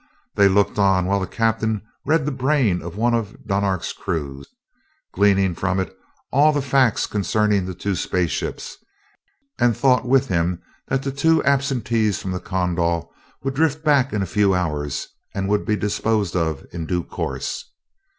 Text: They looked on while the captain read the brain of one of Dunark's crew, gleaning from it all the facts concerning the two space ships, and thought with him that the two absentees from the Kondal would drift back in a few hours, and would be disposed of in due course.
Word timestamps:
They 0.33 0.47
looked 0.47 0.79
on 0.79 1.05
while 1.05 1.19
the 1.19 1.27
captain 1.27 1.83
read 2.07 2.25
the 2.25 2.31
brain 2.31 2.81
of 2.81 2.97
one 2.97 3.13
of 3.13 3.45
Dunark's 3.45 3.93
crew, 3.93 4.43
gleaning 5.13 5.53
from 5.53 5.79
it 5.79 5.95
all 6.31 6.51
the 6.51 6.59
facts 6.63 7.05
concerning 7.05 7.67
the 7.67 7.75
two 7.75 7.93
space 7.93 8.31
ships, 8.31 8.77
and 9.59 9.77
thought 9.77 10.07
with 10.09 10.27
him 10.27 10.59
that 10.87 11.03
the 11.03 11.11
two 11.11 11.43
absentees 11.43 12.19
from 12.19 12.31
the 12.31 12.39
Kondal 12.39 13.13
would 13.43 13.53
drift 13.53 13.83
back 13.85 14.11
in 14.11 14.23
a 14.23 14.25
few 14.25 14.55
hours, 14.55 15.07
and 15.35 15.47
would 15.47 15.65
be 15.67 15.75
disposed 15.75 16.35
of 16.35 16.65
in 16.71 16.87
due 16.87 17.03
course. 17.03 17.65